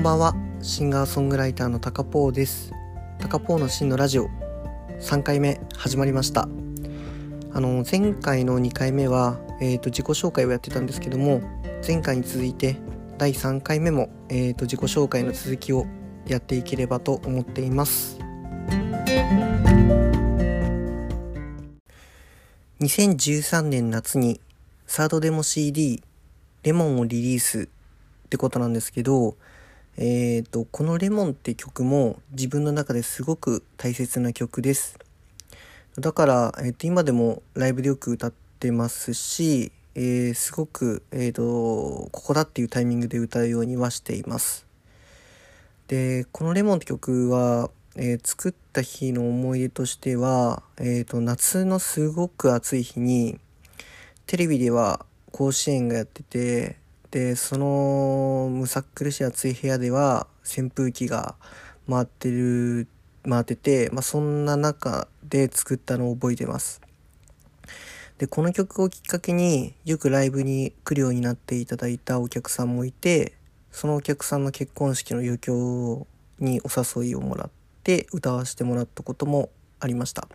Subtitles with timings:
[0.00, 0.34] んばんは。
[0.62, 2.72] シンガーソングライターのタカポーです。
[3.18, 4.30] タカポーの真のラジオ。
[4.98, 6.48] 3回目始まりました。
[7.52, 11.42] あの前回の2回目は、えーと、自己紹介をやってたんですけども
[11.86, 12.78] 前回に続いて
[13.18, 15.84] 第3回目も、えーと自己紹介の続きを
[16.26, 18.18] やっていければと思っています。
[22.80, 24.40] 2013年夏に
[24.86, 26.02] サードデモ CD
[26.62, 29.36] レモンをリリースってことなんですけど、
[30.02, 34.98] えっ、ー、と、このレモンって曲も自分の中ですごく大切な曲です。
[35.98, 44.64] だから、えっ、ー、と、今でもライブでよく歌ってますし、えー、すごく、えっ、と、ここだっていうタイミングで歌うようにはしています。
[45.88, 53.38] で、このレモンって曲は、え作った日の思い出としては、えっ、と、夏のすごく暑い日に、
[54.26, 56.79] テレビでは甲子園がやってて
[57.10, 61.34] でそのむさっ苦しい暑い部屋では扇風機が
[61.88, 62.86] 回ってる
[63.28, 66.80] 回ってて、まあ、そんな中で作ったのを覚えてます。
[68.18, 73.32] でこの曲をきっかけによくライブに来るようになっていただいたお客さんもいて
[73.72, 76.06] そのお客さんの結婚式の余興
[76.38, 76.68] にお
[77.02, 77.50] 誘いをもらっ
[77.82, 79.48] て歌わせてもらったことも
[79.80, 80.28] ありました。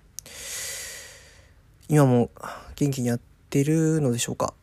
[1.88, 2.32] 今も
[2.76, 4.54] 元気にやってるのでしょうか？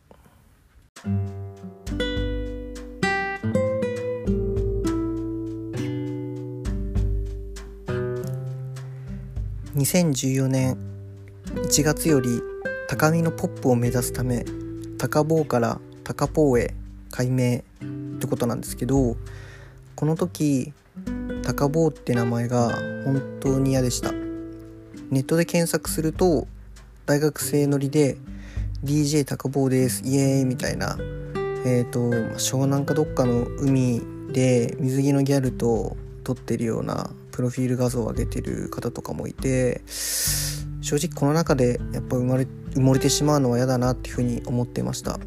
[9.75, 10.77] 2014年
[11.55, 12.29] 1月より
[12.87, 14.45] 高みのポップを目指すため
[14.99, 16.75] 高坊から高坊へ
[17.09, 17.61] 改名っ
[18.19, 19.15] てことなんですけど
[19.95, 20.73] この時
[21.43, 22.69] 高坊って名前が
[23.03, 24.11] 本当に嫌でした。
[25.13, 26.47] ネットで検索すると
[27.05, 28.17] 大学生乗りで
[28.83, 30.97] DJ 高坊ですイエーイみたいな
[31.65, 31.99] えっ、ー、と
[32.37, 45.19] 湘南かどっかの海で水着のギャルと撮ってるようなプロフィール画像を上げてる方とかもいて正直この中でやっぱ生まれ埋もれてしまうのは嫌だなっていうふうに思ってました。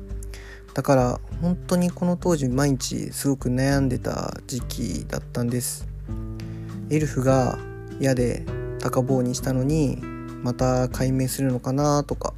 [0.72, 5.88] だから本当にこの当時毎日すごく悩んでた時期だったんです。
[6.90, 7.58] エルフが
[7.98, 8.44] 嫌で
[8.78, 9.98] 高棒にしたのに
[10.42, 12.34] また解明するのかなとか。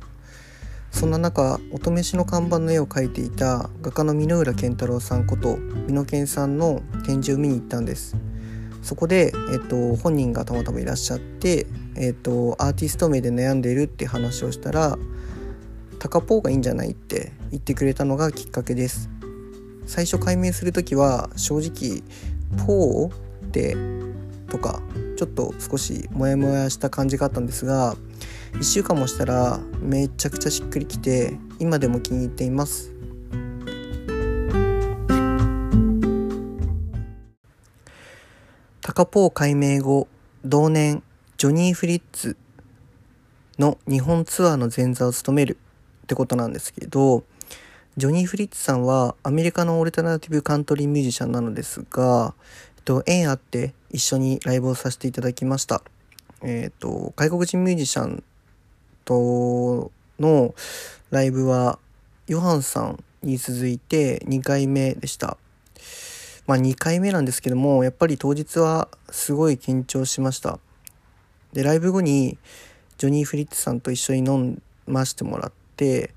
[0.90, 8.16] そんな中乙女市の看板の絵を描いていた画家の箕浦健太郎さんこと美濃健さんの展示を見に行ったんです。
[8.82, 11.66] そこで、えっと、本人がたまたまいらっしゃって、
[11.96, 14.96] えっと、アーティスト名で悩んでいるって話をしたら
[15.98, 19.10] 「タカポーがいいんじゃない?」って言ってくれたのがきっかけです
[19.86, 22.02] 最初解明する時は正直
[22.66, 23.14] 「ポー?」
[23.46, 23.76] って
[24.48, 24.80] とか
[25.16, 27.96] ちょっと少しモヤモヤした感じがあったんですが
[28.52, 32.92] 1週間もしたらめちゃくちゃしっくりきて今でも気に入っています
[38.98, 40.08] カポー改名後
[40.44, 41.04] 同年
[41.36, 42.36] ジョニー・フリッツ
[43.56, 45.56] の日本ツアーの前座を務める
[46.02, 47.22] ってことなんですけど
[47.96, 52.34] ジョニー・フリッツさんはアメリカのオルタナティブカントリーミュージシャンなのですが、
[52.76, 55.80] えっと、縁あって一緒にライブをさせていただきました。
[56.42, 58.24] えっと、外国人ミュージシャン
[59.04, 60.56] トの
[61.10, 61.78] ライブは
[62.26, 65.36] ヨハンさんに続いて2回目でした。
[66.48, 70.58] まあ2回目なんですけども、やっぱり当日はすごい緊張しました。
[71.52, 72.38] で、ライブ後に
[72.96, 76.14] ジョニー・フリッツさんと一緒に飲ましてもらって、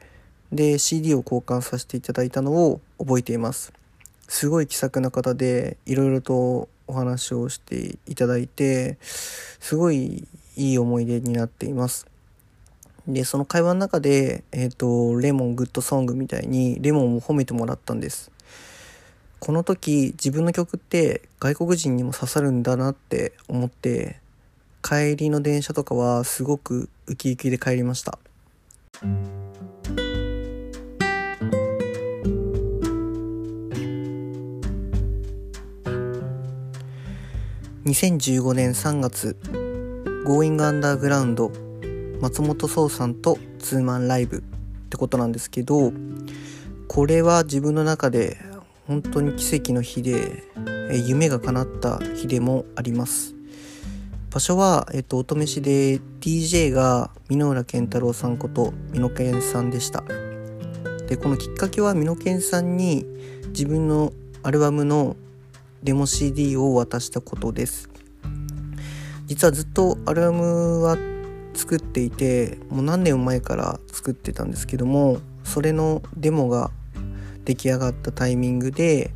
[0.50, 3.74] で、CD を交換させていただいたのを覚えています。
[4.30, 10.26] すごい気さくな方で、いろいろとお話をしていただいて、すごい
[10.56, 12.08] いい思い出になっています。
[13.06, 18.32] で、その会話の中で、え、ー、と、レモングッドソングみたいにレモンを褒めてもらったんです。
[19.44, 24.20] この時、自分の曲って外国人にも刺さるんだなって思って、
[24.84, 28.20] 帰りの電車とかはすごくウキウキで帰りました。
[37.86, 39.36] 2015年3月、
[40.24, 44.42] Going Underground 松本壮さんとツーマンライブっ
[44.92, 45.92] てことなんですけど
[46.88, 48.51] これは自分の中で
[48.92, 50.44] 本当に奇跡の日で
[50.92, 53.36] 夢が叶った日でもあります。
[54.30, 60.04] 場所は、えっと、乙女市で DJ が箕浦健太郎さんこと美濃健さんでした。
[61.08, 63.06] でこのきっかけは美濃健さんに
[63.48, 64.12] 自分の
[64.44, 65.16] アルバムの
[65.84, 67.90] デモ CD を渡したことです。
[69.26, 70.98] 実はずっとアルバムは
[71.54, 76.72] 作っていてもう何年前から作ってたんですけどもそれのデモが
[77.46, 79.12] 出来上がったタイミングで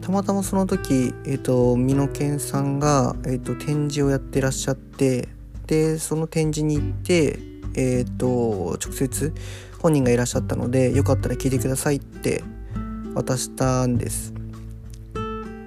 [0.00, 5.28] たまたまその時、えーと、美濃健さんが、えーと、展示をやってらっしゃって
[5.66, 7.38] でその展示に行って、
[7.74, 9.34] えーと、直接
[9.78, 12.42] 本人がいらっしゃったのでよかったら聞いてくださいって
[13.14, 14.34] 渡したんです。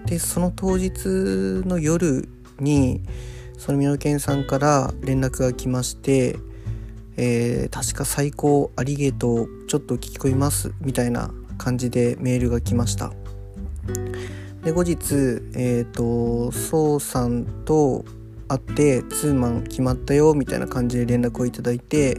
[0.06, 1.06] でその当日
[1.66, 2.28] の夜
[2.60, 3.01] に
[3.57, 6.38] その美濃健さんから連絡が来まして
[7.16, 11.31] えー、確か最高ありげとうちょっと聞こえますみたいな
[11.63, 13.13] 感じでメールが来ました。
[14.63, 15.13] で後日
[15.56, 18.04] えっ、ー、と宋さんと
[18.50, 22.18] 会ってツーマン決まったよみたいな感じで連絡をいただいて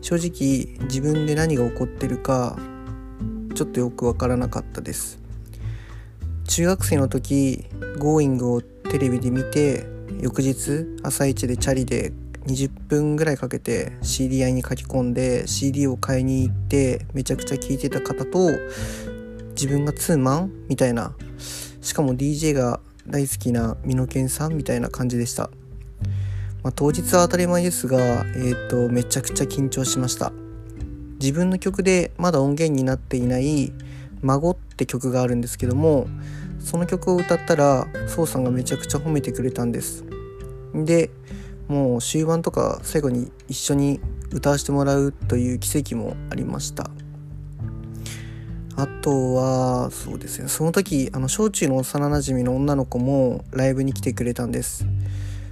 [0.00, 2.58] 正直自分で何が起こってるか
[3.54, 5.18] ちょっとよくわからなかったです。
[6.48, 7.66] 中学生の時
[8.00, 9.86] 「Going」をテレビで見て
[10.20, 12.12] 翌日朝一でチャリで
[12.46, 18.50] 20分ぐらいかけて CDI に書き込んで CD を買いに行ってめちゃくちゃ聴いてた方と
[19.50, 21.14] 自分がツーマンみたいな
[21.80, 25.50] しかも DJ が大好きな美濃健さんみたいな感じでした、
[26.62, 30.32] まあ、当日は当たり前ですが、えーと、めちゃくちゃ緊張しました。
[31.20, 33.72] 自分の曲でまだ音源になっていない
[34.22, 36.08] 「孫」って曲があるんですけども
[36.60, 40.04] その曲を歌ったら宋さんがめちゃくちゃ褒めてくれたんです。
[40.74, 41.10] で
[41.68, 44.00] もう終盤とか最後に一緒に
[44.32, 46.90] 歌わせてもらうという奇跡もありました。
[48.76, 50.48] あとはそうですね。
[50.48, 54.86] その時あの小中の幼なじみの女の子もライブに来てくれたんです。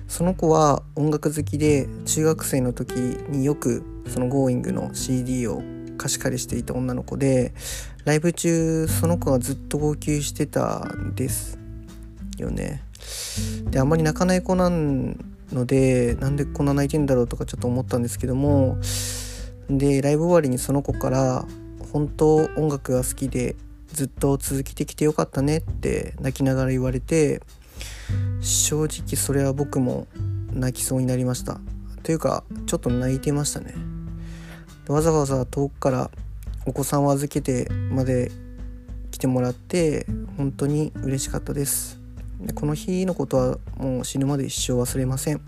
[0.09, 5.63] その子は音楽好きで中学生の時によくその Going の CD を
[5.97, 7.55] 貸し借りしていた女の子で
[8.05, 11.59] ライブ中その子がずっと号泣してたんです
[12.37, 12.83] よね。
[13.71, 18.79] であんまり泣かない子なんのでなんでこんな泣いてんだろうとかちょっと思ったんですけども
[19.69, 21.47] でライブ終わりにその子から
[21.93, 23.57] 「本当音楽が好きで
[23.93, 27.43] ずっと続けてきてよかったね」って泣きながら言われて
[28.41, 30.07] 正直それは僕も
[30.53, 31.61] 泣きそうになりました。
[32.03, 33.75] というかちょっと泣いてましたね。
[34.89, 36.11] わざわざ遠くから
[36.67, 38.31] お子さんを預けてまで
[39.11, 40.07] 来てもらって
[40.37, 42.04] 本当に嬉しかったです。
[42.53, 45.41] この日のことはもう死ぬまで一生忘れません。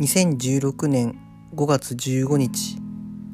[0.00, 1.18] 2016年
[1.56, 2.76] 5月15日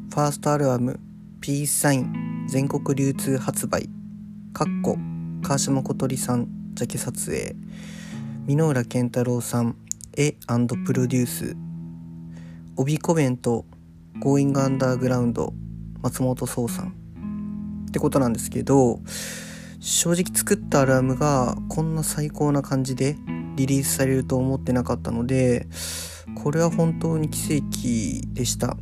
[0.08, 0.98] ファーストアルバム
[1.42, 3.90] 「ピースサイン」全国流通発売
[4.54, 4.96] かっこ
[5.42, 7.54] 川島小鳥さんジャケ撮影
[8.46, 9.76] 箕浦健太郎さん
[10.16, 10.32] 絵
[10.86, 11.56] プロデュース。
[12.76, 13.64] 帯コメント
[14.20, 15.52] Going Underground
[16.02, 16.94] 松本壮さん。
[17.88, 19.00] ってことなんですけど
[19.80, 23.16] 正直作ったアルバムがこんな最高な感じで
[23.56, 25.68] リリースされると思ってなかったので
[26.42, 28.76] これは本当に奇跡でした。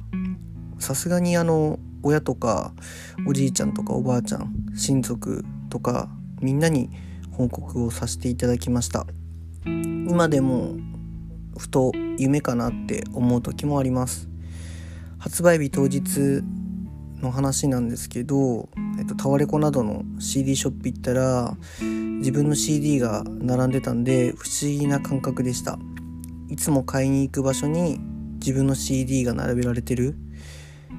[0.79, 2.73] さすがにあの親とか
[3.26, 6.08] おじいちゃんとかおばあちゃん親族とか
[6.40, 6.90] みんなに
[7.31, 9.06] 報告をさせていただきました。
[9.64, 10.75] 今でも
[11.56, 14.28] ふと夢かなって思う時もあります。
[15.19, 16.43] 発売日当日
[17.20, 21.56] の話なんですけど、えっと、タワレコなどの CD ショップ行ったら
[22.19, 25.79] 自分の CD が並んでたんで不思議な感覚でした。
[26.48, 27.98] いつも買いに行く場所に
[28.34, 30.17] 自分の CD が並べられてる。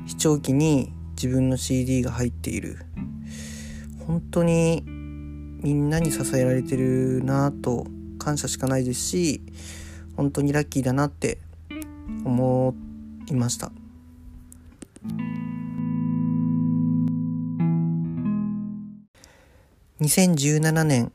[0.06, 2.80] 視聴器に自分の CD が入っている。
[4.08, 7.88] 本当にみんなに支えられてるなぁと
[8.20, 9.42] 感謝しかないですし
[10.16, 11.38] 本当にラッキーだなって
[12.26, 12.76] 思
[13.28, 13.72] いました。
[20.02, 21.12] 2017年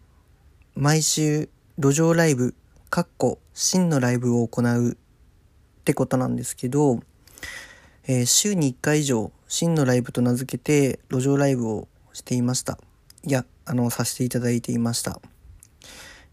[0.75, 2.55] 毎週路上ライブ
[2.89, 4.95] かっこ真のライブを行うっ
[5.85, 7.01] てことなんですけど、
[8.07, 12.79] えー、週に1回以上真のライブと名付けて路上ライブをしていました。
[13.25, 15.21] いやあのさせていただいていました。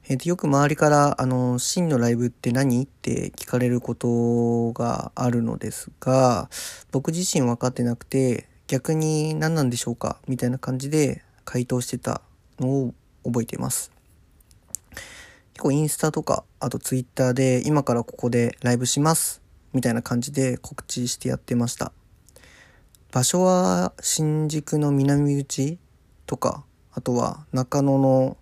[0.08, 6.48] えー、とよく周りから「あの真のライブって何?」って聞かれることがあるのですが
[6.92, 10.18] 僕自身分かってなくて逆に何なんでしょうか？
[10.28, 12.22] みたいな感じで回答してた
[12.60, 12.94] のを
[13.24, 13.92] 覚えています。
[15.54, 19.42] 結構インスタとかあとツイッターで今からここでライブします
[19.74, 21.94] みたいな感じで告知してやってました
[23.12, 25.80] 場所は新宿の南口
[26.26, 28.36] とかあとは中野の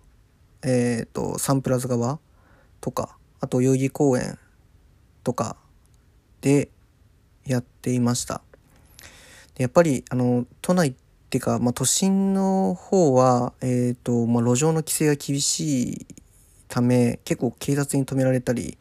[0.64, 2.18] えっ、ー、とサンプラザ側
[2.80, 4.38] とかあと代々木公園
[5.22, 5.56] とか
[6.40, 6.68] で
[7.46, 8.42] やっていました。
[9.54, 10.94] でやっぱりあの都内っ
[11.30, 16.06] ていうか、まあ、都心の方は、えーとまあ、路上の規制が厳しい
[16.68, 18.76] ため結構警察に止められたり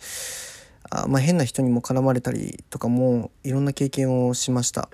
[0.89, 4.89] あ、まあ、変な人にも絡まれたりとかもいろんな経験をしました。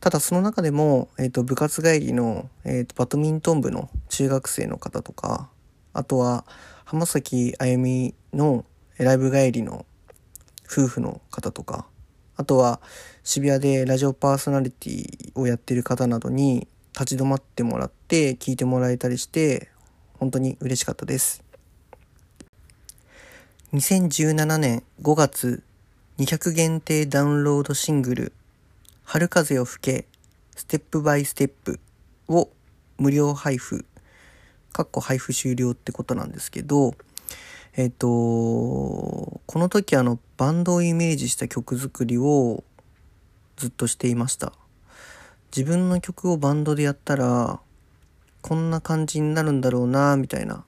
[0.00, 5.48] ただその中でも、えーと、部活帰りの、えーと、バドミントン部の中学生の方とか
[5.92, 6.44] あとは
[6.84, 8.64] 浜崎あゆみの
[8.98, 9.86] ライブ帰りの
[10.70, 11.86] 夫婦の方とか
[12.36, 12.80] あとは
[13.24, 19.70] 渋谷でラジオパーソナリティをやってる方などに立ち止まってもらって聞いてもらえたりして
[20.14, 21.42] 本当に嬉しかったです。
[23.72, 25.62] 2017年5月
[26.18, 28.32] 200限定ダウンロードシングル
[29.02, 30.06] 「春風を吹け
[30.54, 31.80] ステップバイステップ」
[32.28, 32.50] を
[32.98, 33.86] 無料配布。
[34.72, 36.94] かっこ配布終了ってことなんですけど
[37.74, 42.64] えっ、とこの時あのバンドをイメージした曲作りを
[43.56, 44.52] ずっとしていました。
[45.56, 47.60] 自分の曲をバンドでやったら
[48.40, 50.64] こんな感じになるんだろうなみたいな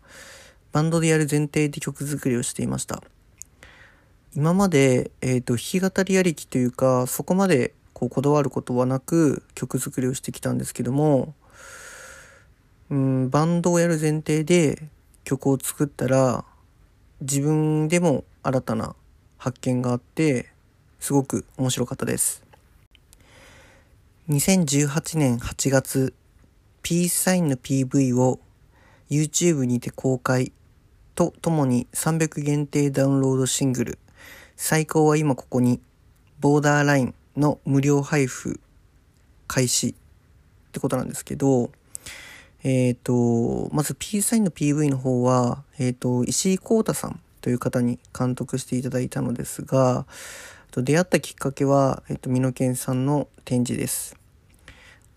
[0.72, 3.02] バンドでやる前提で曲作りをしていました。
[4.34, 11.34] 今まで、えーと、弾き語りありきというかそこまでこうこだわることはなく曲作りをしてきたんですけども
[12.90, 14.82] うんバンドをやる前提で
[15.24, 16.44] 曲を作ったら
[17.20, 18.94] 自分でも新たな
[19.38, 20.50] 発見があって
[21.00, 22.44] すごく面白かったです。
[24.30, 26.14] 2018年8月、
[26.82, 28.40] ピースサインの PV を
[29.10, 30.50] YouTube にて公開
[31.14, 33.98] とともに300限定ダウンロードシングル、
[34.56, 35.78] 最高は今ここに、
[36.40, 38.60] ボーダーラインの無料配布
[39.46, 41.70] 開始ってことなんですけど、
[42.64, 50.06] えっ、ー、と、まず P サインの PV の方は、えっ、ー、と、石井幸太さんという方に監督していただいたのですが、
[50.74, 54.16] 出会ったきっかけは、えっと、美濃健さんの展示です。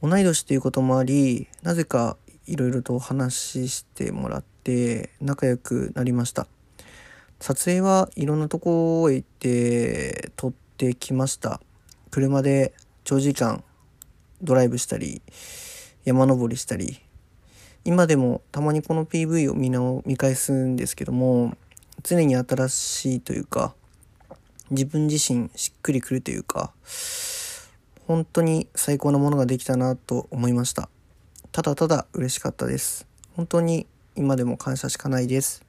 [0.03, 6.47] 同い年ということもあり、なぜかいろいろとお話ししてもらって仲良くなりました。
[7.39, 11.61] 撮影はいろんなとこへ行って撮ってきました。
[12.11, 12.73] 車で
[13.05, 13.63] 長時間
[14.41, 15.21] ドライブしたり、
[16.03, 17.06] 山登りしたり、
[17.87, 21.57] 今でもたまにこの PV を見の見返すんですけども、
[22.03, 23.73] 常に新しいというか、
[24.69, 26.73] 自分自身しっくりくるというか
[28.05, 30.89] 本当に最高なものができたなと思いました。
[31.51, 33.07] ただただ嬉しかったです。
[33.35, 35.63] 本当に今でも感謝しかないです。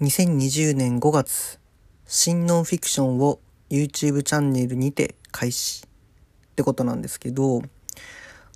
[0.00, 1.58] 2020年5月
[2.06, 3.40] 新ノンフィクションを
[3.70, 7.62] YouTube チャンネルにて開始ってことなんですけど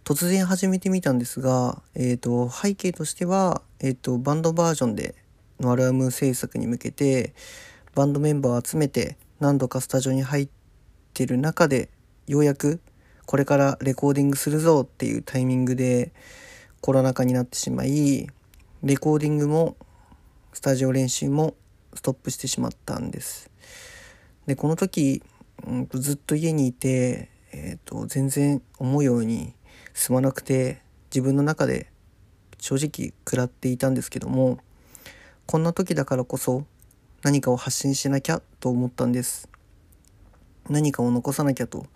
[0.04, 5.14] 突然始めてみたんですが、えーと、背景としては、えーとバンドバージョンで
[5.60, 7.34] のアルバム制作に向けて
[7.94, 10.48] バンドメンバーを集めて何度かスタジオに入っ
[11.14, 11.88] てる中で
[12.26, 12.80] ようやく
[13.26, 16.12] これからレコーディングするぞっていうタイミングで
[16.80, 18.28] コロナ禍になってしまい
[18.82, 19.76] レコーディングも
[20.52, 21.54] スタジオ練習も
[21.94, 23.50] ストップしてしまったんです。
[24.46, 25.22] でこの時、
[25.66, 29.54] うん、ずっと家にいて、えーと、全然思うように
[29.94, 31.90] 進まなくて自分の中で
[32.58, 34.58] 正直食らっていたんですけども
[35.46, 36.64] こんな時だからこそ
[37.22, 39.48] 何かを発信しなきゃと思ったんです。
[40.68, 41.86] 何かを残さなきゃと。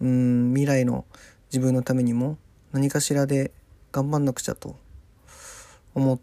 [0.00, 1.04] うん未来の
[1.50, 2.38] 自分のためにも
[2.72, 3.50] 何かしらで
[3.90, 4.76] 頑張んなくちゃと
[5.94, 6.20] 思っ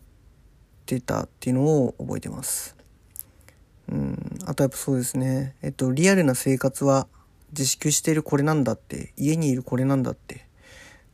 [0.86, 2.76] てたっていうのを覚えてます。
[3.90, 5.56] うんあとやっぱそうですね。
[5.62, 7.08] えっとリアルな生活は
[7.52, 10.46] 自粛しているこれなんだって家にいるこれなんだって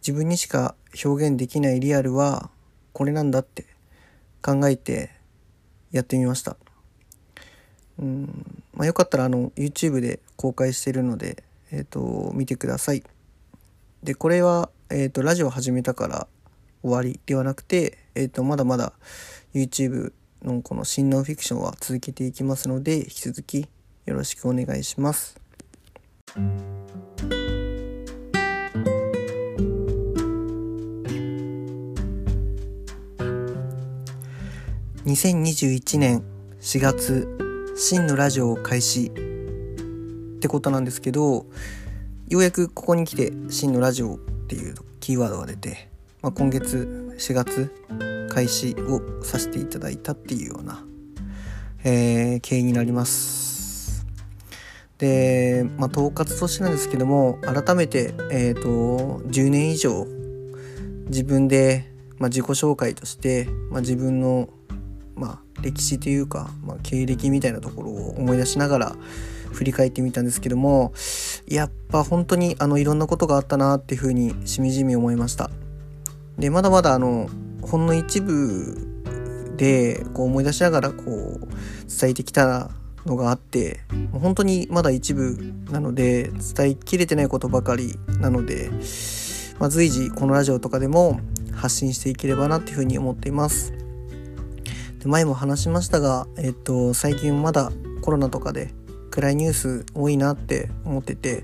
[0.01, 2.49] 自分にしか表現できないリアルは
[2.93, 3.65] これなんだって
[4.41, 5.11] 考えて
[5.91, 6.57] やってみました。
[7.99, 13.03] うんまあ、よかったらあの YouTube で公開してるので、えーと、見てください。
[14.03, 16.27] でこれは、えーと、ラジオ始めたから
[16.81, 18.93] 終わりではなくて、えーと、まだまだ
[19.53, 23.67] YouTube のこの新ノンフィクションは続けていきますので引き続き
[24.05, 25.39] よろしくお願いします。
[35.05, 36.23] 2021年
[36.59, 39.07] 4月真のラジオを開始。
[39.07, 41.47] ってことなんですけど
[42.29, 44.17] ようやくここに来て真のラジオっ
[44.47, 45.89] ていうキーワードが出て、
[46.21, 50.85] まあ、今月4月開始をさせていただいたっていうような、
[51.83, 54.05] えー、経緯になります。
[54.99, 60.05] で、まあ、統括としてなんですけども改めて、えーと、10年以上
[61.07, 64.47] 自分で、まあ、自己紹介として、まあ、自分の
[65.21, 68.95] まあ、歴史というか、まあ、経歴みたいなところを思い出しながら
[69.51, 70.93] 振り返ってみたんですけども
[71.47, 75.51] やっぱ本当にあのいろんなことがあったなっていうふうにしみじみ思いました
[76.39, 77.29] でまだまだあの
[77.61, 78.87] ほんの一部
[79.57, 81.39] でこう思い出しながらこう
[81.87, 82.71] 伝えてきた
[83.05, 85.37] のがあってもう本当にまだ一部
[85.69, 88.71] なので伝えきれてないことばかりなので、
[89.59, 91.19] まあ、随時このラジオとかでも
[91.53, 93.80] 発信していければなっていうふうに思っています。
[95.01, 98.73] で前も話しましたが、えっと、最近まだコロナとかで
[99.09, 101.43] 暗いニュース多いなって思ってて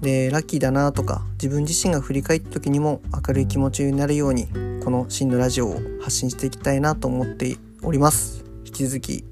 [0.00, 4.46] でラッキーだなとか自分自身が振り返った時にも明るい気持ちになるように
[4.82, 8.44] この真のラジオを発信していきたいなと思っております。
[8.64, 9.24] 引き続きよ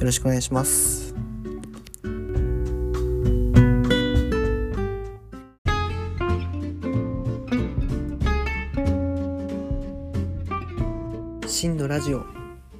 [0.00, 0.97] ろしくお願いします。
[12.08, 12.24] ジオ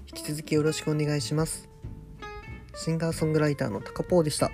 [0.07, 1.69] 引き続きよろしくお願いします
[2.75, 4.51] シンガーソングライターのタカポーでした。